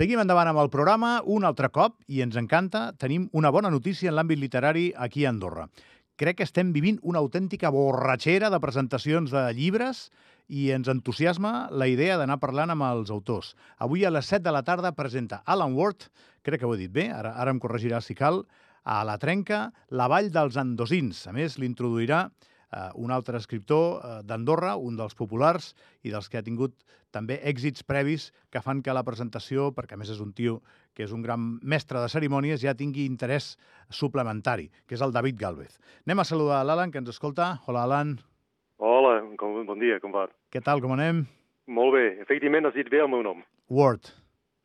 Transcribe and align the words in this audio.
Seguim 0.00 0.22
endavant 0.22 0.48
amb 0.48 0.62
el 0.62 0.70
programa 0.72 1.08
un 1.28 1.44
altre 1.44 1.68
cop 1.68 1.98
i 2.08 2.22
ens 2.24 2.38
encanta. 2.40 2.94
Tenim 2.96 3.26
una 3.36 3.50
bona 3.52 3.68
notícia 3.68 4.08
en 4.08 4.14
l'àmbit 4.16 4.40
literari 4.40 4.84
aquí 4.96 5.26
a 5.26 5.28
Andorra. 5.28 5.66
Crec 6.16 6.38
que 6.38 6.46
estem 6.48 6.70
vivint 6.72 6.96
una 7.04 7.20
autèntica 7.20 7.68
borratxera 7.74 8.48
de 8.48 8.60
presentacions 8.62 9.34
de 9.34 9.42
llibres 9.58 10.06
i 10.48 10.70
ens 10.72 10.88
entusiasma 10.88 11.66
la 11.68 11.90
idea 11.92 12.16
d'anar 12.16 12.38
parlant 12.40 12.72
amb 12.72 12.86
els 12.88 13.12
autors. 13.12 13.52
Avui 13.76 14.06
a 14.08 14.14
les 14.14 14.32
7 14.32 14.40
de 14.46 14.56
la 14.56 14.64
tarda 14.64 14.94
presenta 14.96 15.42
Alan 15.44 15.76
Ward, 15.76 16.08
crec 16.48 16.62
que 16.62 16.70
ho 16.70 16.72
he 16.72 16.80
dit 16.80 16.96
bé, 16.96 17.10
ara, 17.12 17.34
ara 17.36 17.52
em 17.52 17.60
corregirà 17.60 18.00
si 18.00 18.16
cal, 18.16 18.46
a 18.88 19.02
la 19.04 19.18
trenca 19.20 19.66
La 19.92 20.08
vall 20.08 20.32
dels 20.32 20.56
andosins. 20.56 21.26
A 21.28 21.36
més, 21.36 21.60
l'introduirà 21.60 22.30
eh, 22.72 22.88
un 22.94 23.10
altre 23.10 23.38
escriptor 23.38 24.00
eh, 24.00 24.14
d'Andorra, 24.26 24.76
un 24.76 24.96
dels 24.98 25.16
populars 25.18 25.74
i 26.02 26.12
dels 26.14 26.28
que 26.30 26.38
ha 26.40 26.46
tingut 26.46 26.76
també 27.10 27.40
èxits 27.46 27.82
previs 27.86 28.30
que 28.50 28.62
fan 28.62 28.82
que 28.82 28.94
la 28.94 29.04
presentació, 29.06 29.70
perquè 29.74 29.96
a 29.96 30.00
més 30.00 30.12
és 30.14 30.20
un 30.22 30.32
tio 30.32 30.60
que 30.94 31.04
és 31.06 31.12
un 31.12 31.22
gran 31.22 31.58
mestre 31.62 32.00
de 32.02 32.10
cerimònies, 32.12 32.62
ja 32.62 32.76
tingui 32.78 33.06
interès 33.06 33.56
suplementari, 33.90 34.70
que 34.86 34.94
és 34.94 35.02
el 35.02 35.14
David 35.14 35.38
Galvez. 35.40 35.78
Anem 36.06 36.22
a 36.22 36.28
saludar 36.28 36.62
l'Alan, 36.64 36.92
que 36.92 37.02
ens 37.02 37.10
escolta. 37.10 37.56
Hola, 37.66 37.84
Alan. 37.88 38.18
Hola, 38.78 39.20
com, 39.36 39.58
bon 39.66 39.82
dia, 39.82 39.98
com 40.00 40.14
va? 40.14 40.28
Què 40.50 40.62
tal, 40.64 40.80
com 40.80 40.94
anem? 40.94 41.26
Molt 41.70 41.94
bé, 41.94 42.06
efectivament 42.22 42.66
has 42.66 42.74
dit 42.78 42.88
bé 42.90 43.02
el 43.02 43.10
meu 43.10 43.22
nom. 43.26 43.42
Ward. 43.70 44.08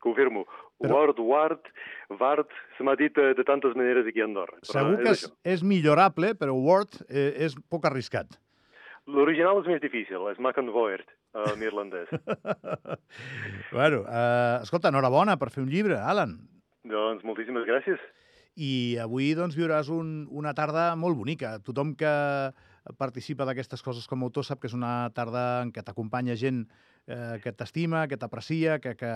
Confirmo. 0.02 0.46
Però- 0.82 0.94
Ward, 0.98 1.18
Ward, 1.18 1.68
Vard, 2.20 2.50
se 2.76 2.84
m'ha 2.84 2.94
dit 3.00 3.16
eh, 3.18 3.30
de 3.34 3.44
tantes 3.48 3.72
maneres 3.78 4.06
aquí 4.06 4.20
a 4.20 4.26
Andorra. 4.28 4.58
Però 4.60 4.72
Segur 4.74 4.96
que 5.02 5.12
és, 5.14 5.22
això. 5.24 5.32
és 5.44 5.62
millorable, 5.64 6.34
però 6.36 6.52
Ward 6.54 6.98
eh, 7.08 7.32
és 7.46 7.56
poc 7.72 7.86
arriscat. 7.88 8.36
L'original 9.06 9.60
és 9.62 9.68
més 9.70 9.80
difícil, 9.80 10.18
és 10.32 10.38
Macanvoert, 10.42 11.06
en 11.46 11.62
irlandès. 11.62 12.10
bueno, 13.72 14.02
eh, 14.08 14.58
escolta, 14.62 14.90
enhorabona 14.90 15.36
per 15.40 15.50
fer 15.54 15.62
un 15.64 15.70
llibre, 15.70 15.96
Alan. 15.98 16.36
doncs 16.86 17.24
moltíssimes 17.26 17.64
gràcies. 17.66 18.02
I 18.56 18.96
avui 19.02 19.34
doncs, 19.36 19.56
viuràs 19.58 19.88
un, 19.92 20.26
una 20.32 20.54
tarda 20.56 20.94
molt 20.96 21.16
bonica. 21.18 21.58
Tothom 21.64 21.94
que 21.98 22.12
participa 22.98 23.46
d'aquestes 23.48 23.82
coses 23.82 24.06
com 24.06 24.22
a 24.22 24.28
autor 24.28 24.46
sap 24.46 24.60
que 24.62 24.70
és 24.70 24.76
una 24.76 25.10
tarda 25.16 25.62
en 25.64 25.72
què 25.74 25.82
t'acompanya 25.82 26.36
gent 26.38 26.64
eh, 27.06 27.36
que 27.42 27.52
t'estima, 27.52 28.06
que 28.06 28.18
t'aprecia, 28.20 28.78
que, 28.80 28.94
que, 28.98 29.12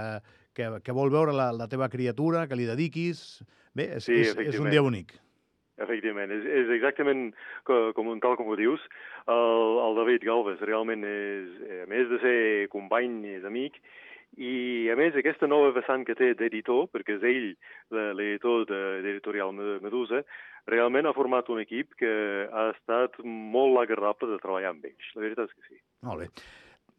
que, 0.57 0.71
que 0.83 0.97
vol 0.97 1.13
veure 1.15 1.35
la, 1.37 1.51
la 1.55 1.69
teva 1.71 1.91
criatura, 1.93 2.47
que 2.49 2.59
li 2.59 2.69
dediquis... 2.69 3.43
Bé, 3.77 3.87
és, 4.01 4.07
Sí, 4.09 4.17
és, 4.27 4.35
és 4.51 4.59
un 4.59 4.71
dia 4.73 4.83
bonic. 4.83 5.15
Efectivament, 5.81 6.31
és, 6.35 6.45
és 6.45 6.69
exactament 6.77 7.31
co- 7.65 7.93
com, 7.97 8.11
tal 8.21 8.37
com 8.37 8.51
ho 8.53 8.57
dius. 8.59 8.83
El, 9.27 9.79
el 9.87 9.97
David 9.97 10.27
Galvez 10.29 10.61
realment 10.61 11.05
és, 11.09 11.49
eh, 11.65 11.83
a 11.85 11.89
més 11.89 12.09
de 12.11 12.19
ser 12.21 12.69
company, 12.73 13.23
és 13.39 13.45
amic, 13.49 13.81
i 14.39 14.87
a 14.93 14.95
més 14.95 15.17
aquesta 15.19 15.49
nova 15.51 15.73
vessant 15.75 16.05
que 16.07 16.15
té 16.15 16.35
d'editor, 16.39 16.87
perquè 16.93 17.17
és 17.19 17.25
ell 17.27 17.49
l'editor 18.15 18.67
de- 18.69 19.01
d'Editorial 19.03 19.53
Me- 19.57 19.81
Medusa, 19.83 20.23
realment 20.71 21.07
ha 21.09 21.15
format 21.17 21.49
un 21.51 21.59
equip 21.65 21.97
que 21.99 22.13
ha 22.53 22.71
estat 22.77 23.17
molt 23.25 23.81
agradable 23.83 24.29
de 24.31 24.39
treballar 24.39 24.71
amb 24.75 24.85
ells. 24.85 25.11
La 25.17 25.23
veritat 25.25 25.49
és 25.49 25.55
que 25.57 25.69
sí. 25.75 25.81
Molt 26.07 26.21
bé. 26.21 26.29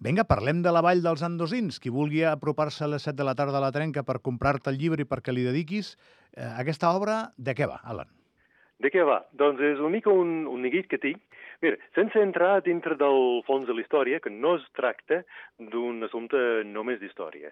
Vinga, 0.01 0.23
parlem 0.25 0.63
de 0.65 0.71
la 0.73 0.81
Vall 0.81 1.03
dels 1.05 1.21
Andosins. 1.23 1.77
Qui 1.79 1.89
vulgui 1.93 2.23
apropar-se 2.25 2.83
a 2.83 2.89
les 2.89 3.03
7 3.05 3.15
de 3.21 3.23
la 3.27 3.35
tarda 3.37 3.59
a 3.59 3.61
la 3.61 3.71
trenca 3.71 4.01
per 4.03 4.19
comprar-te 4.19 4.71
el 4.73 4.79
llibre 4.81 5.05
i 5.05 5.05
perquè 5.05 5.31
li 5.31 5.43
dediquis, 5.45 5.93
eh, 6.35 6.41
aquesta 6.57 6.89
obra 6.89 7.29
de 7.37 7.53
què 7.53 7.67
va, 7.69 7.79
Alan? 7.85 8.09
De 8.81 8.89
què 8.89 9.03
va? 9.05 9.19
Doncs 9.37 9.61
és 9.61 9.79
una 9.79 9.93
mica 9.93 10.09
un, 10.09 10.45
un 10.49 10.63
neguit 10.65 10.87
que 10.89 10.97
tinc. 11.01 11.21
Mira, 11.61 11.77
sense 11.93 12.17
entrar 12.17 12.63
dintre 12.65 12.95
del 12.97 13.41
fons 13.45 13.67
de 13.67 13.75
la 13.77 13.83
història, 13.83 14.19
que 14.23 14.33
no 14.33 14.55
es 14.57 14.65
tracta 14.77 15.21
d'un 15.73 16.01
assumpte 16.07 16.39
només 16.65 16.97
d'història. 17.01 17.51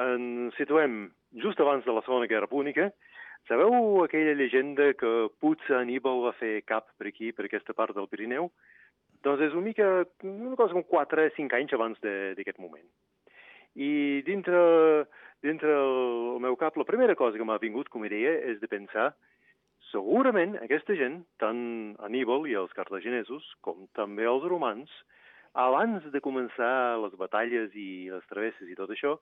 Ens 0.00 0.56
situem 0.56 1.10
just 1.44 1.60
abans 1.60 1.84
de 1.84 1.92
la 1.92 2.04
Segona 2.06 2.30
Guerra 2.30 2.48
Púnica. 2.48 2.88
Sabeu 3.48 4.04
aquella 4.04 4.36
llegenda 4.38 4.92
que 4.96 5.28
potser 5.42 5.76
Aníbal 5.80 6.24
va 6.24 6.36
fer 6.38 6.60
cap 6.64 6.88
per 6.96 7.10
aquí, 7.10 7.32
per 7.36 7.48
aquesta 7.48 7.76
part 7.76 7.96
del 7.96 8.08
Pirineu? 8.08 8.48
Doncs 9.26 9.44
és 9.50 9.56
una 9.56 9.68
mica, 9.68 9.88
una 10.24 10.56
cosa 10.56 10.76
com 10.76 10.86
4 10.88 11.26
o 11.26 11.32
5 11.36 11.58
anys 11.58 11.74
abans 11.76 12.00
d'aquest 12.04 12.60
moment. 12.62 12.86
I 13.76 14.22
dintre, 14.26 14.60
dintre 15.44 15.74
el 15.76 16.40
meu 16.40 16.56
cap, 16.56 16.78
la 16.80 16.88
primera 16.88 17.16
cosa 17.18 17.36
que 17.36 17.44
m'ha 17.44 17.60
vingut 17.60 17.92
com 17.92 18.02
a 18.06 18.08
idea 18.08 18.32
és 18.54 18.62
de 18.62 18.70
pensar 18.70 19.10
segurament 19.90 20.56
aquesta 20.62 20.96
gent, 20.98 21.20
tant 21.42 21.60
Aníbal 22.06 22.46
i 22.50 22.56
els 22.58 22.72
cartaginesos, 22.76 23.46
com 23.64 23.86
també 23.98 24.26
els 24.30 24.46
romans, 24.48 24.90
abans 25.58 26.04
de 26.12 26.22
començar 26.22 26.98
les 27.02 27.14
batalles 27.18 27.74
i 27.74 28.10
les 28.10 28.26
travesses 28.30 28.70
i 28.70 28.76
tot 28.78 28.92
això, 28.94 29.16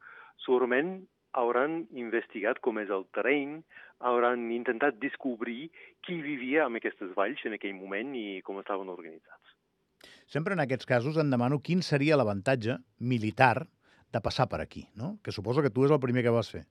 segurament 0.45 1.01
hauran 1.39 1.83
investigat 1.97 2.61
com 2.65 2.81
és 2.81 2.91
el 2.93 3.05
terreny, 3.17 3.59
hauran 4.01 4.49
intentat 4.55 4.99
descobrir 5.01 5.69
qui 6.07 6.21
vivia 6.25 6.67
en 6.67 6.79
aquestes 6.79 7.13
valls 7.17 7.45
en 7.45 7.57
aquell 7.59 7.77
moment 7.77 8.15
i 8.17 8.41
com 8.47 8.61
estaven 8.61 8.89
organitzats. 8.93 9.57
Sempre 10.29 10.55
en 10.55 10.63
aquests 10.63 10.87
casos 10.87 11.19
em 11.19 11.31
demano 11.33 11.61
quin 11.65 11.83
seria 11.83 12.17
l'avantatge 12.17 12.79
militar 13.01 13.67
de 14.13 14.21
passar 14.25 14.49
per 14.49 14.61
aquí, 14.63 14.87
no? 14.97 15.17
Que 15.25 15.33
suposo 15.33 15.63
que 15.65 15.73
tu 15.73 15.85
és 15.85 15.93
el 15.93 16.01
primer 16.01 16.25
que 16.25 16.33
vas 16.33 16.51
fer. 16.53 16.65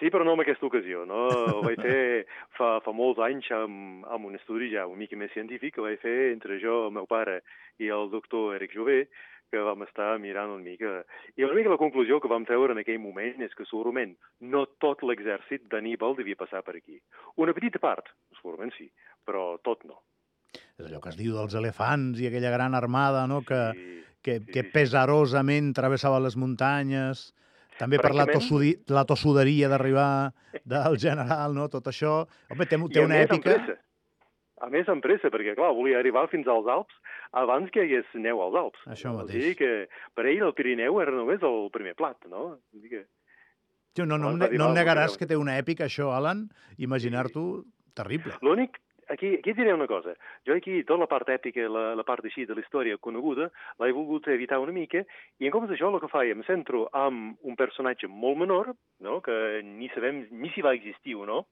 Sí, 0.00 0.10
però 0.10 0.24
no 0.26 0.34
en 0.36 0.42
aquesta 0.44 0.66
ocasió. 0.66 1.04
No? 1.06 1.24
Ho 1.54 1.62
vaig 1.64 1.80
fer 1.84 2.26
fa, 2.58 2.78
fa 2.84 2.94
molts 2.94 3.22
anys 3.24 3.50
amb, 3.54 4.04
amb 4.10 4.30
un 4.30 4.38
estudi 4.38 4.72
ja 4.74 4.86
una 4.90 5.04
mica 5.04 5.18
més 5.18 5.32
científic 5.36 5.76
que 5.76 5.84
vaig 5.84 6.00
fer 6.02 6.18
entre 6.32 6.60
jo, 6.62 6.84
el 6.88 6.94
meu 6.98 7.08
pare 7.10 7.40
i 7.78 7.90
el 7.94 8.10
doctor 8.10 8.56
Eric 8.56 8.74
Jové, 8.74 9.04
que 9.48 9.62
vam 9.64 9.84
estar 9.86 10.10
mirant 10.20 10.52
una 10.52 10.64
mica. 10.64 10.92
I 11.36 11.46
una 11.46 11.56
mica 11.56 11.72
la 11.72 11.80
conclusió 11.80 12.18
que 12.20 12.30
vam 12.30 12.44
treure 12.48 12.74
en 12.74 12.82
aquell 12.82 13.00
moment 13.00 13.40
és 13.44 13.54
que 13.56 13.66
segurament 13.68 14.12
no 14.44 14.66
tot 14.82 15.04
l'exèrcit 15.06 15.64
d'Aníbal 15.72 16.18
devia 16.18 16.36
passar 16.36 16.62
per 16.66 16.76
aquí. 16.76 16.98
Una 17.40 17.54
petita 17.56 17.80
part, 17.80 18.10
segurament 18.40 18.74
sí, 18.76 18.90
però 19.24 19.54
tot 19.64 19.86
no. 19.88 20.02
És 20.78 20.86
allò 20.86 21.00
que 21.04 21.12
es 21.12 21.18
diu 21.18 21.34
dels 21.36 21.56
elefants 21.58 22.20
i 22.20 22.28
aquella 22.28 22.52
gran 22.52 22.76
armada, 22.76 23.26
no?, 23.30 23.40
que, 23.46 23.62
Sí, 23.72 23.88
que, 24.22 24.38
sí, 24.40 24.52
que 24.52 24.64
pesarosament 24.74 25.72
travessava 25.76 26.20
les 26.20 26.36
muntanyes, 26.36 27.28
també 27.78 28.00
per 28.02 28.12
la, 28.16 28.26
tossudi, 28.28 28.72
la 28.92 29.04
tossuderia 29.08 29.70
d'arribar 29.72 30.08
del 30.66 30.98
general, 31.00 31.54
no?, 31.56 31.68
tot 31.72 31.86
això. 31.90 32.24
Home, 32.50 32.66
té, 32.66 32.80
té 32.92 33.04
una 33.04 33.22
èpica... 33.26 33.58
A 34.58 34.66
més, 34.72 34.88
amb 34.90 34.98
pressa, 35.04 35.30
perquè, 35.30 35.52
clar, 35.54 35.70
volia 35.76 36.00
arribar 36.00 36.24
fins 36.32 36.48
als 36.50 36.66
Alps 36.66 36.96
abans 37.38 37.70
que 37.70 37.78
hi 37.78 37.86
hagués 37.86 38.16
neu 38.18 38.40
als 38.42 38.56
Alps. 38.58 38.80
Això 38.90 39.12
mateix. 39.14 39.44
dir 39.44 39.52
que 39.60 39.70
per 40.18 40.24
ell 40.26 40.42
el 40.48 40.54
Pirineu 40.58 40.98
era 40.98 41.14
només 41.14 41.44
el 41.46 41.68
primer 41.70 41.94
plat, 41.98 42.18
no? 42.26 42.48
Vull 42.72 42.82
dir 42.82 42.90
que... 42.96 43.04
Tio, 43.94 44.06
no, 44.06 44.18
no, 44.18 44.32
no 44.34 44.48
d'arribar 44.50 44.66
em 44.66 44.74
negaràs 44.74 45.14
que 45.18 45.28
té 45.30 45.38
una 45.38 45.54
èpica, 45.62 45.86
això, 45.86 46.10
Alan, 46.16 46.48
imaginar-t'ho 46.74 47.44
terrible. 47.98 48.34
L'únic, 48.42 48.80
aquí, 49.08 49.34
aquí 49.34 49.52
diré 49.52 49.74
una 49.74 49.86
cosa. 49.86 50.14
Jo 50.46 50.54
aquí, 50.54 50.82
tota 50.84 51.00
la 51.02 51.08
part 51.10 51.28
èpica, 51.32 51.66
la, 51.68 51.94
la 51.98 52.04
part 52.06 52.24
així 52.24 52.46
de 52.46 52.56
la 52.56 52.62
història 52.64 52.98
coneguda, 53.00 53.48
l'he 53.80 53.94
volgut 53.96 54.28
evitar 54.32 54.60
una 54.62 54.74
mica, 54.74 55.04
i 55.38 55.48
en 55.48 55.54
comptes 55.54 55.72
d'això 55.72 55.90
el 55.92 56.00
que 56.02 56.12
faig, 56.12 56.32
em 56.34 56.44
centro 56.48 56.86
amb 56.96 57.38
un 57.42 57.56
personatge 57.56 58.08
molt 58.08 58.38
menor, 58.44 58.72
no? 59.04 59.20
que 59.24 59.60
ni 59.64 59.90
sabem 59.94 60.26
ni 60.30 60.52
si 60.54 60.64
va 60.64 60.76
existir 60.76 61.16
o 61.16 61.26
no, 61.28 61.44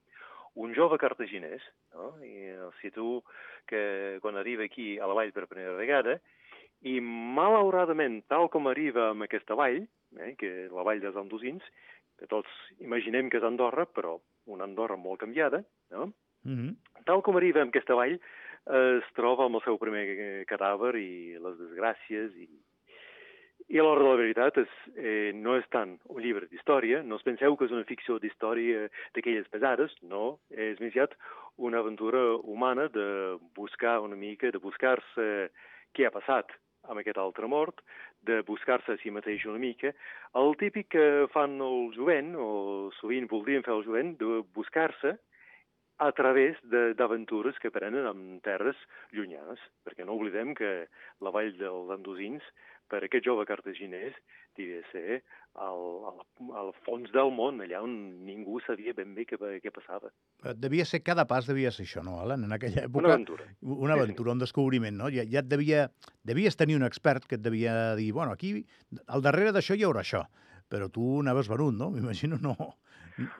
un 0.56 0.72
jove 0.76 0.96
cartaginès, 1.00 1.64
no? 1.96 2.14
i 2.24 2.52
el 2.54 2.72
situ 2.80 3.20
que 3.68 4.18
quan 4.22 4.38
arriba 4.40 4.64
aquí 4.64 4.96
a 4.98 5.08
la 5.08 5.16
vall 5.18 5.34
per 5.36 5.48
primera 5.50 5.76
vegada, 5.76 6.20
i 6.86 7.00
malauradament, 7.00 8.22
tal 8.30 8.50
com 8.52 8.68
arriba 8.68 9.10
a 9.10 9.18
aquesta 9.26 9.56
vall, 9.58 9.82
eh, 10.20 10.34
que 10.38 10.68
la 10.72 10.84
vall 10.86 11.00
dels 11.02 11.16
Andosins, 11.16 11.64
que 12.16 12.28
tots 12.30 12.52
imaginem 12.80 13.28
que 13.28 13.40
és 13.40 13.44
Andorra, 13.44 13.84
però 13.84 14.16
una 14.52 14.64
Andorra 14.64 14.96
molt 14.96 15.20
canviada, 15.20 15.62
no? 15.92 16.12
Mm 16.46 16.56
-hmm. 16.56 17.04
Tal 17.04 17.22
com 17.22 17.36
arriba 17.36 17.60
en 17.60 17.68
aquesta 17.68 17.94
vall, 17.94 18.14
eh, 18.14 19.00
es 19.02 19.12
troba 19.14 19.44
amb 19.44 19.56
el 19.56 19.62
seu 19.62 19.78
primer 19.78 20.06
eh, 20.08 20.44
cadàver 20.46 20.94
i 20.96 21.38
les 21.38 21.56
desgràcies 21.58 22.34
i, 22.36 22.48
i 23.68 23.78
a 23.78 23.82
l'hora 23.82 24.02
de 24.02 24.10
la 24.10 24.20
veritat 24.22 24.58
és, 24.58 24.72
eh, 24.96 25.32
no 25.34 25.56
és 25.56 25.66
tant 25.70 25.98
un 26.08 26.22
llibre 26.22 26.46
d'història, 26.46 27.02
no 27.02 27.16
us 27.16 27.26
penseu 27.26 27.56
que 27.56 27.64
és 27.64 27.74
una 27.74 27.84
ficció 27.84 28.18
d'història 28.18 28.88
d'aquelles 29.15 29.48
pesades, 29.48 29.94
no, 30.03 30.38
és 30.50 30.78
més 30.80 30.92
aviat 30.94 31.16
una 31.56 31.78
aventura 31.78 32.36
humana 32.36 32.88
de 32.88 33.38
buscar 33.54 34.00
una 34.00 34.16
mica, 34.16 34.50
de 34.50 34.59
buscar-se 34.59 35.50
què 35.94 36.06
ha 36.06 36.15
passat 36.15 36.47
amb 36.86 37.00
aquest 37.00 37.18
altre 37.18 37.47
mort, 37.50 37.80
de 38.22 38.42
buscar-se 38.47 38.92
a 38.92 38.98
si 39.03 39.10
mateix 39.10 39.44
una 39.47 39.59
mica, 39.59 39.92
el 40.34 40.54
típic 40.60 40.88
que 40.94 41.26
fan 41.32 41.59
el 41.60 41.91
jovent, 41.97 42.34
o 42.36 42.91
sovint 43.00 43.26
voldrien 43.26 43.65
fer 43.66 43.74
el 43.74 43.84
jovent, 43.86 44.15
de 44.21 44.44
buscar-se 44.54 45.16
a 45.98 46.10
través 46.13 46.57
de- 46.63 46.95
d'aventures 46.95 47.59
que 47.59 47.71
prenen 47.71 48.07
en 48.07 48.41
terres 48.45 48.77
llunyanes, 49.13 49.59
perquè 49.84 50.04
no 50.04 50.13
oblidem 50.19 50.54
que 50.54 50.89
la 51.21 51.31
vall 51.31 51.54
dels 51.57 51.91
Andosins, 51.95 52.43
per 52.87 53.01
aquest 53.03 53.25
jove 53.27 53.43
cartaginès, 53.48 54.15
devia 54.57 54.78
ser 54.93 55.22
al, 55.59 55.81
al, 56.07 56.21
al 56.60 56.69
fons 56.84 57.10
del 57.13 57.33
món, 57.34 57.59
allà 57.65 57.81
on 57.83 57.97
ningú 58.25 58.60
sabia 58.63 58.93
ben 58.95 59.10
bé 59.16 59.25
què, 59.27 59.37
què 59.60 59.72
passava. 59.75 60.13
Eh, 60.45 60.54
Devia 60.54 60.84
ser, 60.87 61.03
cada 61.03 61.25
pas 61.27 61.48
devia 61.48 61.72
ser 61.75 61.83
això, 61.89 62.04
no, 62.07 62.21
Alan? 62.22 62.45
En 62.47 62.53
aquella 62.54 62.84
època... 62.87 63.03
Una 63.03 63.15
aventura. 63.16 63.45
Una 63.63 63.95
Sí, 63.95 63.98
sí. 63.98 64.04
aventura, 64.04 64.33
un 64.33 64.39
descobriment, 64.45 64.97
no? 64.97 65.10
Ja, 65.10 65.25
ja 65.28 65.41
et 65.43 65.48
devia... 65.51 65.89
Devies 66.22 66.57
tenir 66.57 66.77
un 66.77 66.87
expert 66.87 67.27
que 67.27 67.34
et 67.41 67.43
devia 67.43 67.97
dir, 67.97 68.13
bueno, 68.13 68.33
aquí, 68.37 68.65
al 69.09 69.22
darrere 69.25 69.53
d'això 69.57 69.75
hi 69.75 69.83
haurà 69.89 70.04
això. 70.07 70.22
Però 70.72 70.89
tu 70.92 71.21
anaves 71.22 71.51
venut, 71.51 71.74
no? 71.77 71.91
M'imagino, 71.95 72.39
no, 72.42 72.57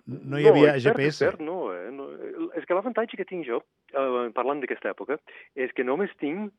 no 0.07 0.39
hi 0.39 0.47
havia 0.49 0.73
no, 0.73 0.77
expert, 0.77 1.01
GPS. 1.01 1.25
Expert, 1.25 1.43
no, 1.47 1.59
eh? 1.75 1.91
no, 1.95 2.11
és 2.59 2.69
que 2.69 2.77
l'avantatge 2.77 3.19
que 3.19 3.29
tinc 3.29 3.47
jo, 3.49 3.63
eh, 3.93 4.29
parlant 4.37 4.63
d'aquesta 4.63 4.93
època, 4.95 5.19
és 5.55 5.75
que 5.77 5.87
només 5.87 6.15
tinc 6.23 6.53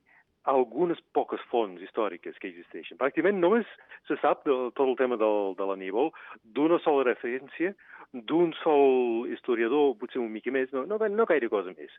algunes 0.47 0.99
poques 1.11 1.41
fonts 1.51 1.81
històriques 1.83 2.37
que 2.39 2.47
existeixen. 2.47 2.97
Pràcticament 2.99 3.41
només 3.43 3.67
se 4.07 4.15
sap 4.21 4.45
de 4.47 4.55
tot 4.77 4.85
el 4.87 4.95
tema 4.99 5.17
del, 5.19 5.53
de 5.59 5.65
l'aníbal 5.67 6.13
d'una 6.55 6.79
sola 6.85 7.03
referència, 7.09 7.73
d'un 8.31 8.53
sol 8.61 9.27
historiador, 9.33 9.97
potser 9.99 10.21
un 10.23 10.31
mica 10.31 10.53
més, 10.55 10.71
no, 10.71 10.85
no, 10.87 10.99
no 11.11 11.27
gaire 11.27 11.49
cosa 11.51 11.73
més. 11.75 11.91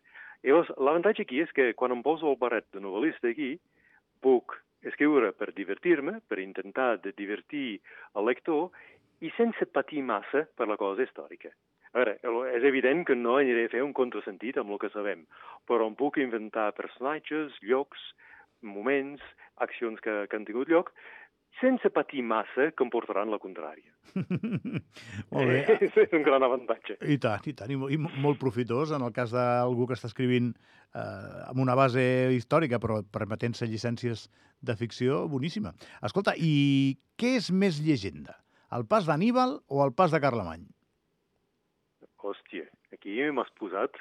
Llavors, 0.46 0.70
l'avantatge 0.80 1.26
aquí 1.26 1.42
és 1.44 1.52
que 1.52 1.74
quan 1.76 1.92
em 1.92 2.00
poso 2.06 2.30
el 2.30 2.40
barret 2.40 2.64
de 2.72 2.80
novel·lista 2.80 3.28
aquí, 3.28 3.58
puc 4.24 4.56
escriure 4.86 5.32
per 5.32 5.52
divertir-me, 5.56 6.20
per 6.28 6.38
intentar 6.42 6.96
de 7.02 7.12
divertir 7.16 7.80
el 8.14 8.28
lector, 8.28 8.70
i 9.20 9.32
sense 9.36 9.66
patir 9.74 10.04
massa 10.06 10.44
per 10.54 10.68
la 10.70 10.76
cosa 10.78 11.02
històrica. 11.02 11.50
A 11.92 12.02
veure, 12.02 12.18
és 12.54 12.64
evident 12.68 13.04
que 13.08 13.16
no 13.16 13.38
aniré 13.40 13.64
a 13.66 13.72
fer 13.72 13.82
un 13.82 13.94
contrasentit 13.96 14.58
amb 14.60 14.74
el 14.74 14.80
que 14.82 14.92
sabem, 14.92 15.24
però 15.66 15.88
em 15.88 15.96
puc 15.98 16.20
inventar 16.20 16.70
personatges, 16.76 17.56
llocs, 17.64 18.02
moments, 18.62 19.22
accions 19.64 20.00
que, 20.04 20.14
que 20.28 20.36
han 20.36 20.44
tingut 20.46 20.68
lloc, 20.70 20.92
sense 21.60 21.90
patir 21.94 22.22
massa 22.22 22.70
que 22.74 22.84
em 22.84 22.90
portaran 22.92 23.30
la 23.32 23.38
contrària. 23.42 23.92
molt 25.32 25.50
bé. 25.50 25.60
és 26.04 26.16
un 26.16 26.24
gran 26.26 26.44
avantatge. 26.46 26.98
I 27.02 27.18
tant, 27.22 27.46
i 27.50 27.54
tant, 27.58 27.72
i, 27.74 27.78
i 27.94 27.98
molt 27.98 28.40
profitós 28.42 28.92
en 28.96 29.04
el 29.06 29.14
cas 29.16 29.34
d'algú 29.34 29.88
que 29.88 29.98
està 29.98 30.10
escrivint 30.10 30.52
eh, 30.54 31.00
amb 31.48 31.62
una 31.64 31.76
base 31.78 32.02
històrica, 32.36 32.80
però 32.82 33.00
permetent-se 33.14 33.68
llicències 33.70 34.28
de 34.60 34.76
ficció, 34.78 35.24
boníssima. 35.30 35.74
Escolta, 36.06 36.34
i 36.36 36.98
què 37.20 37.36
és 37.38 37.52
més 37.54 37.82
llegenda? 37.84 38.38
El 38.74 38.84
pas 38.88 39.06
d'Aníbal 39.08 39.58
o 39.68 39.82
el 39.84 39.94
pas 39.96 40.12
de 40.12 40.20
Carlemany? 40.20 40.66
Hòstia, 42.18 42.66
aquí 42.92 43.20
m'has 43.32 43.50
posat 43.56 43.96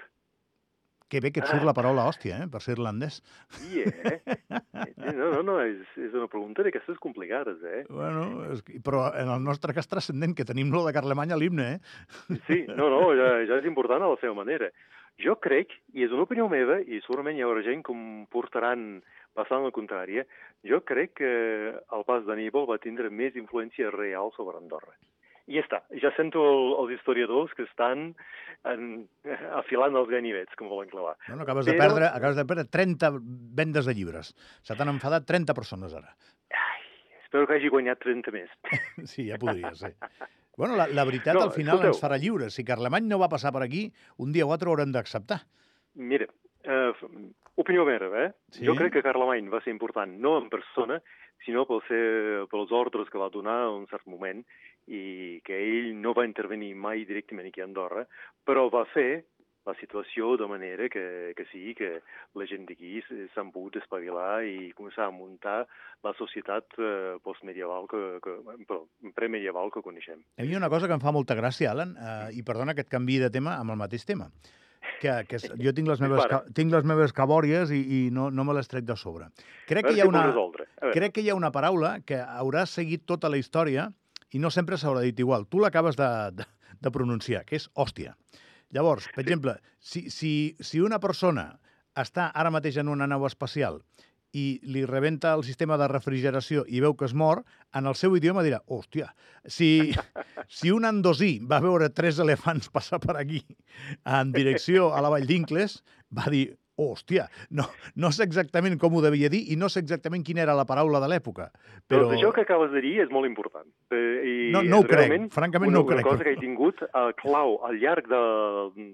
que 1.07 1.21
bé 1.24 1.31
que 1.31 1.39
et 1.39 1.48
surt 1.48 1.63
la 1.63 1.74
paraula 1.75 2.06
hòstia, 2.10 2.42
eh, 2.44 2.48
per 2.51 2.60
ser 2.63 2.75
irlandès. 2.75 3.21
Sí, 3.60 3.83
eh? 3.83 4.18
No, 5.18 5.30
no, 5.31 5.42
no, 5.45 5.53
és, 5.63 5.80
és 5.95 6.15
una 6.18 6.27
pregunta 6.48 6.64
d'aquestes 6.64 7.00
complicades, 7.04 7.60
eh? 7.64 7.84
Bueno, 7.90 8.46
és, 8.54 8.62
però 8.84 9.10
en 9.12 9.28
el 9.34 9.44
nostre 9.44 9.74
cas 9.76 9.90
transcendent, 9.92 10.36
que 10.38 10.46
tenim 10.48 10.72
lo 10.72 10.86
de 10.86 10.94
Carlemany 10.96 11.34
a 11.34 11.40
l'himne, 11.40 11.68
eh? 11.76 12.38
Sí, 12.48 12.64
no, 12.70 12.88
no, 12.90 13.12
ja, 13.18 13.44
ja 13.50 13.60
és 13.60 13.68
important 13.68 14.02
a 14.02 14.14
la 14.14 14.20
seva 14.22 14.38
manera. 14.38 14.72
Jo 15.20 15.36
crec, 15.42 15.74
i 15.98 16.06
és 16.06 16.14
una 16.14 16.24
opinió 16.24 16.48
meva, 16.48 16.80
i 16.80 17.02
segurament 17.04 17.38
hi 17.38 17.44
haurà 17.44 17.66
gent 17.66 17.84
que 17.84 17.92
em 17.92 18.26
portaran 18.32 19.02
bastant 19.36 19.66
la 19.66 19.74
contrària, 19.76 20.24
jo 20.64 20.80
crec 20.86 21.18
que 21.20 21.32
el 21.76 22.08
pas 22.08 22.24
d'Aníbal 22.26 22.70
va 22.70 22.80
tindre 22.82 23.10
més 23.10 23.36
influència 23.36 23.92
real 23.94 24.32
sobre 24.38 24.62
Andorra. 24.62 24.96
I 25.48 25.56
ja 25.56 25.64
està. 25.64 25.80
Ja 26.04 26.12
sento 26.18 26.42
el, 26.44 26.74
els 26.84 26.98
historiadors 26.98 27.54
que 27.56 27.64
estan 27.64 28.10
en, 28.68 29.06
afilant 29.56 29.96
els 29.96 30.10
ganivets, 30.12 30.56
com 30.60 30.68
volen 30.68 30.90
clavar. 30.92 31.16
No, 31.30 31.38
no, 31.38 31.46
acabes, 31.46 31.70
Però... 31.70 31.78
de 31.78 31.84
perdre, 31.86 32.10
acabes 32.12 32.40
de 32.40 32.46
perdre 32.50 32.66
30 32.68 33.12
vendes 33.56 33.88
de 33.88 33.96
llibres. 33.96 34.34
Se 34.68 34.76
t'han 34.76 34.92
enfadat 34.92 35.28
30 35.30 35.56
persones 35.56 35.96
ara. 35.96 36.12
Espero 37.27 37.44
que 37.47 37.57
hagi 37.57 37.68
guanyat 37.68 38.00
30 38.00 38.31
més. 38.31 38.51
sí, 39.12 39.27
ja 39.27 39.35
podria 39.41 39.74
ser. 39.75 39.97
Bueno, 40.57 40.77
la, 40.79 40.88
la 40.88 41.03
veritat 41.06 41.35
no, 41.35 41.44
al 41.44 41.51
final 41.51 41.75
escolteu. 41.75 41.94
ens 41.94 42.00
farà 42.01 42.18
lliures. 42.21 42.56
Si 42.56 42.63
Carlemany 42.65 43.09
no 43.09 43.19
va 43.19 43.27
passar 43.29 43.51
per 43.53 43.65
aquí, 43.65 43.83
un 44.24 44.31
dia 44.33 44.47
o 44.47 44.53
altre 44.56 44.71
haurem 44.71 44.94
d'acceptar. 44.95 45.41
Mira, 46.00 46.29
eh, 46.63 46.91
opinió 47.59 47.83
meva, 47.85 48.24
eh? 48.24 48.31
Sí? 48.56 48.63
Jo 48.65 48.77
crec 48.79 48.95
que 48.95 49.03
Carlemany 49.06 49.51
va 49.51 49.59
ser 49.65 49.75
important, 49.75 50.15
no 50.24 50.38
en 50.39 50.47
persona, 50.53 51.01
sinó 51.45 51.68
pel 51.68 51.83
ser, 51.89 52.01
pels 52.50 52.71
ordres 52.74 53.12
que 53.12 53.19
va 53.21 53.29
donar 53.33 53.59
en 53.68 53.83
un 53.83 53.88
cert 53.91 54.07
moment 54.09 54.41
i 54.88 55.41
que 55.45 55.59
ell 55.59 55.91
no 56.00 56.15
va 56.15 56.25
intervenir 56.25 56.71
mai 56.79 57.03
directament 57.06 57.51
aquí 57.51 57.62
a 57.62 57.68
Andorra, 57.68 58.07
però 58.47 58.69
va 58.71 58.88
fer 58.94 59.25
la 59.68 59.75
situació 59.81 60.36
de 60.40 60.48
manera 60.48 60.88
que, 60.90 61.34
que 61.36 61.46
sí, 61.52 61.74
que 61.78 62.00
la 62.40 62.48
gent 62.50 62.66
d'aquí 62.69 63.02
s'han 63.36 63.52
pogut 63.52 63.75
espavilar 63.81 64.42
i 64.48 64.72
començar 64.78 65.08
a 65.08 65.14
muntar 65.14 65.58
la 66.06 66.14
societat 66.18 66.78
eh, 66.80 67.18
postmedieval, 67.24 67.90
que, 67.92 68.04
que, 68.24 68.38
però 68.69 68.84
premedieval 69.18 69.74
que 69.74 69.84
coneixem. 69.84 70.24
A 70.40 70.48
mi 70.48 70.56
una 70.56 70.72
cosa 70.72 70.88
que 70.88 70.96
em 70.96 71.04
fa 71.04 71.14
molta 71.16 71.36
gràcia, 71.36 71.74
Alan, 71.74 71.98
eh, 71.98 72.38
i 72.40 72.46
perdona 72.48 72.78
que 72.78 72.88
et 72.88 72.94
canvi 72.94 73.19
de 73.24 73.31
tema 73.34 73.58
amb 73.60 73.75
el 73.75 73.81
mateix 73.84 74.08
tema, 74.08 74.30
que, 75.02 75.14
que 75.30 75.42
jo 75.42 75.74
tinc 75.75 75.92
les 75.92 76.02
meves, 76.02 76.24
ca, 76.31 76.42
tinc 76.56 76.74
les 76.74 76.88
meves 76.88 77.13
cabòries 77.16 77.74
i, 77.75 77.81
i 77.84 78.02
no, 78.13 78.30
no 78.31 78.48
me 78.48 78.56
les 78.58 78.72
trec 78.72 78.88
de 78.88 78.96
sobre. 78.96 79.30
Crec 79.70 79.90
que, 79.90 79.96
hi 79.98 80.02
ha 80.02 80.10
una, 80.10 80.25
crec 80.94 81.18
que 81.18 81.25
hi 81.25 81.31
ha 81.31 81.38
una 81.38 81.52
paraula 81.52 81.98
que 82.08 82.22
haurà 82.24 82.66
seguit 82.70 83.06
tota 83.10 83.30
la 83.30 83.42
història 83.42 83.90
i 84.31 84.40
no 84.44 84.52
sempre 84.54 84.80
s'haurà 84.80 85.04
dit 85.06 85.20
igual. 85.20 85.48
Tu 85.52 85.60
l'acabes 85.60 86.00
de, 86.00 86.10
de, 86.40 86.48
de 86.80 86.94
pronunciar, 86.94 87.44
que 87.48 87.60
és 87.60 87.70
hòstia. 87.75 88.16
Llavors, 88.75 89.08
per 89.16 89.24
exemple, 89.24 89.56
si, 89.80 90.10
si, 90.12 90.56
si 90.60 90.81
una 90.84 91.00
persona 91.00 91.54
està 91.98 92.30
ara 92.36 92.52
mateix 92.54 92.78
en 92.81 92.92
una 92.92 93.08
nau 93.08 93.25
espacial 93.28 93.81
i 94.36 94.60
li 94.68 94.84
rebenta 94.86 95.31
el 95.38 95.44
sistema 95.48 95.78
de 95.80 95.88
refrigeració 95.90 96.66
i 96.68 96.81
veu 96.84 96.94
que 97.00 97.08
es 97.08 97.16
mor, 97.16 97.44
en 97.74 97.88
el 97.88 97.96
seu 97.96 98.16
idioma 98.19 98.44
dirà, 98.46 98.60
hòstia, 98.68 99.08
si, 99.46 99.94
si 100.60 100.74
un 100.75 100.86
andosí 100.86 101.38
va 101.40 101.62
veure 101.64 101.90
tres 101.90 102.19
elefants 102.19 102.69
passar 102.74 103.00
per 103.04 103.16
aquí 103.18 103.42
en 104.04 104.34
direcció 104.36 104.92
a 104.94 105.02
la 105.06 105.13
vall 105.13 105.28
d'Incles, 105.30 105.80
va 106.12 106.28
dir, 106.34 106.46
hòstia, 106.77 107.27
no, 107.57 107.65
no 107.97 108.12
sé 108.13 108.25
exactament 108.27 108.77
com 108.81 108.95
ho 108.95 109.01
devia 109.03 109.29
dir 109.33 109.44
i 109.53 109.57
no 109.59 109.69
sé 109.74 109.81
exactament 109.83 110.24
quina 110.25 110.44
era 110.45 110.56
la 110.57 110.68
paraula 110.69 111.01
de 111.03 111.09
l'època. 111.12 111.50
Però... 111.89 112.06
Doncs 112.06 112.19
això 112.19 112.31
que 112.35 112.45
acabes 112.45 112.71
de 112.75 112.83
dir 112.85 112.95
és 113.03 113.13
molt 113.13 113.29
important. 113.29 113.68
Eh, 113.91 113.97
I 113.97 114.35
no, 114.53 114.63
no 114.63 114.81
ho 114.83 114.88
crec, 114.88 115.15
francament 115.33 115.74
una, 115.74 115.79
no 115.79 115.83
ho 115.83 115.89
crec. 115.89 116.06
Una 116.06 116.12
cosa 116.12 116.27
que 116.27 116.35
he 116.38 116.41
tingut 116.41 116.83
uh, 116.88 117.09
clau 117.21 117.57
al 117.68 117.79
llarg 117.81 118.09
de, 118.12 118.24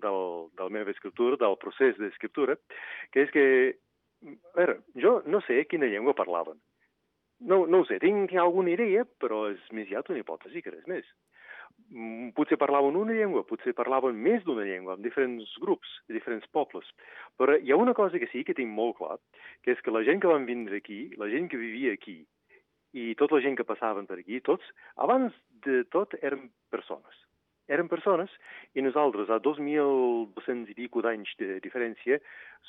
del, 0.04 0.22
de 0.56 0.68
la 0.68 0.76
meva 0.80 0.96
escriptura, 0.96 1.40
del 1.42 1.60
procés 1.62 2.00
d'escriptura, 2.00 2.58
que 3.12 3.28
és 3.28 3.34
que 3.36 3.48
a 4.24 4.58
veure, 4.58 4.78
jo 5.00 5.18
no 5.28 5.42
sé 5.48 5.66
quina 5.68 5.90
llengua 5.92 6.16
parlaven. 6.16 6.60
No, 7.44 7.66
no 7.68 7.82
ho 7.82 7.88
sé, 7.90 8.00
tinc 8.00 8.32
alguna 8.40 8.72
idea, 8.72 9.04
però 9.20 9.50
és 9.52 9.64
més 9.76 9.90
ja 9.90 10.04
una 10.08 10.22
hipòtesi 10.22 10.64
que 10.64 10.72
res 10.72 10.88
més. 10.88 11.08
Potser 12.34 12.58
parlaven 12.58 12.96
una 12.98 13.14
llengua, 13.14 13.44
potser 13.46 13.76
parlaven 13.78 14.18
més 14.18 14.42
d'una 14.48 14.64
llengua, 14.66 14.96
amb 14.96 15.06
diferents 15.06 15.52
grups, 15.62 15.92
diferents 16.10 16.48
pobles. 16.58 16.88
Però 17.38 17.54
hi 17.54 17.70
ha 17.70 17.78
una 17.78 17.94
cosa 17.94 18.18
que 18.18 18.30
sí 18.32 18.42
que 18.48 18.56
tinc 18.58 18.74
molt 18.74 18.98
clar, 18.98 19.20
que 19.62 19.76
és 19.76 19.84
que 19.86 19.94
la 19.94 20.02
gent 20.08 20.24
que 20.24 20.32
van 20.32 20.48
vindre 20.50 20.80
aquí, 20.82 21.04
la 21.22 21.30
gent 21.30 21.52
que 21.52 21.62
vivia 21.62 21.94
aquí, 21.94 22.24
i 22.98 23.14
tota 23.20 23.38
la 23.38 23.44
gent 23.46 23.60
que 23.60 23.68
passaven 23.70 24.10
per 24.10 24.18
aquí, 24.18 24.42
tots, 24.42 24.66
abans 25.06 25.38
de 25.68 25.84
tot 25.94 26.18
eren 26.22 26.50
persones 26.74 27.22
eren 27.72 27.88
persones 27.88 28.32
i 28.76 28.84
nosaltres, 28.84 29.30
a 29.32 29.40
2.200 29.40 30.72
i 30.74 30.76
pico 30.78 31.02
d'anys 31.02 31.32
de 31.40 31.60
diferència, 31.64 32.20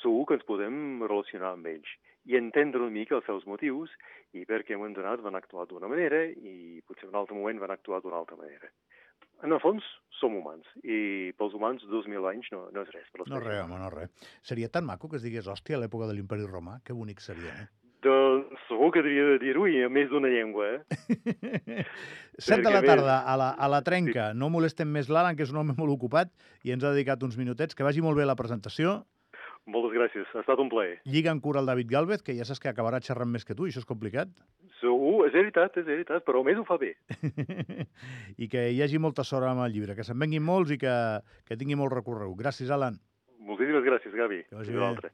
segur 0.01 0.23
que 0.27 0.37
ens 0.39 0.47
podem 0.47 1.03
relacionar 1.03 1.51
amb 1.55 1.67
ells 1.67 1.89
i 2.25 2.37
entendre 2.39 2.81
una 2.81 2.93
mica 2.93 3.17
els 3.19 3.27
seus 3.29 3.45
motius 3.45 3.91
i 4.33 4.45
per 4.49 4.63
què 4.63 4.73
en 4.73 4.79
un 4.79 4.85
moment 4.85 4.95
donat 4.97 5.21
van 5.25 5.37
actuar 5.37 5.67
d'una 5.69 5.89
manera 5.91 6.23
i 6.25 6.81
potser 6.87 7.05
en 7.05 7.13
un 7.13 7.19
altre 7.21 7.37
moment 7.37 7.59
van 7.61 7.75
actuar 7.75 8.01
d'una 8.01 8.17
altra 8.23 8.39
manera. 8.39 8.71
En 9.43 9.51
el 9.51 9.59
fons, 9.59 9.85
som 10.19 10.35
humans, 10.37 10.67
i 10.83 11.31
pels 11.37 11.55
humans 11.57 11.83
2.000 11.91 12.29
anys 12.31 12.51
no, 12.53 12.65
no 12.73 12.83
és 12.85 12.91
res. 12.93 13.07
Per 13.11 13.25
no 13.27 13.41
res, 13.43 13.63
home, 13.65 13.79
no 13.81 13.89
res. 13.93 14.13
Seria 14.47 14.69
tan 14.71 14.85
maco 14.87 15.09
que 15.11 15.19
es 15.19 15.25
digués, 15.25 15.49
hòstia, 15.51 15.75
a 15.77 15.81
l'època 15.83 16.07
de 16.09 16.15
l'imperi 16.15 16.47
romà, 16.47 16.79
que 16.85 16.95
bonic 16.95 17.23
seria, 17.23 17.55
eh? 17.65 17.67
Doncs 18.05 18.67
segur 18.69 18.91
que 18.93 19.01
devia 19.01 19.23
de 19.31 19.39
dir-ho 19.41 19.65
i 19.65 19.79
a 19.81 19.89
més 19.89 20.11
d'una 20.11 20.29
llengua, 20.29 20.67
eh? 20.77 21.85
7 22.37 22.61
de 22.61 22.73
la 22.73 22.83
tarda, 22.85 23.17
a 23.25 23.35
la, 23.39 23.49
a 23.57 23.69
la 23.71 23.81
trenca. 23.87 24.29
Sí. 24.31 24.37
No 24.37 24.51
molestem 24.53 24.91
més 24.93 25.09
l'Alan, 25.09 25.37
que 25.37 25.45
és 25.47 25.53
un 25.53 25.63
home 25.63 25.73
molt 25.77 25.95
ocupat 25.95 26.29
i 26.63 26.75
ens 26.75 26.85
ha 26.85 26.93
dedicat 26.93 27.23
uns 27.25 27.37
minutets. 27.39 27.73
Que 27.73 27.87
vagi 27.87 28.05
molt 28.05 28.19
bé 28.19 28.27
la 28.29 28.37
presentació. 28.37 28.99
Moltes 29.65 29.95
gràcies, 29.97 30.29
ha 30.35 30.43
estat 30.43 30.61
un 30.61 30.69
plaer. 30.69 30.99
Lliga 31.09 31.33
en 31.33 31.41
cura 31.41 31.63
el 31.63 31.65
David 31.65 31.89
Galvez, 31.89 32.21
que 32.21 32.35
ja 32.37 32.45
saps 32.45 32.61
que 32.61 32.69
acabarà 32.69 32.99
xerrant 33.01 33.31
més 33.31 33.47
que 33.47 33.57
tu, 33.57 33.65
i 33.65 33.73
això 33.73 33.81
és 33.81 33.89
complicat. 33.89 34.29
Segur, 34.81 35.25
és 35.27 35.33
veritat, 35.35 35.77
és 35.79 35.85
veritat, 35.87 36.23
però 36.27 36.43
més 36.45 36.59
ho 36.59 36.65
fa 36.67 36.77
bé. 36.81 36.93
I 38.43 38.49
que 38.51 38.67
hi 38.73 38.81
hagi 38.83 38.99
molta 39.01 39.23
sort 39.27 39.47
amb 39.47 39.63
el 39.65 39.75
llibre, 39.75 39.95
que 39.95 40.03
se'n 40.07 40.19
venguin 40.19 40.43
molts 40.43 40.75
i 40.75 40.79
que, 40.81 40.95
que 41.47 41.57
tingui 41.59 41.79
molt 41.79 41.95
recorregut. 41.95 42.37
Gràcies, 42.41 42.73
Alan. 42.75 42.99
Moltíssimes 43.45 43.85
gràcies, 43.85 44.15
Gavi. 44.17 44.43
Que 44.49 44.59
vagi 44.59 44.75
bé. 44.75 45.13